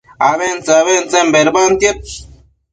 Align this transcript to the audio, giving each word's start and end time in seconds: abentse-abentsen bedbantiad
abentse-abentsen 0.29 1.25
bedbantiad 1.33 2.01